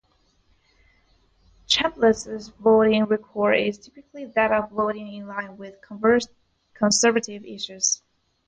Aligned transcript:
Chambliss's 1.67 2.47
voting 2.47 3.05
record 3.05 3.53
is 3.53 3.77
typically 3.77 4.25
that 4.33 4.51
of 4.51 4.71
voting 4.71 5.13
in 5.13 5.27
line 5.27 5.57
with 5.57 5.75
conservative 6.73 7.45
issues. 7.45 8.01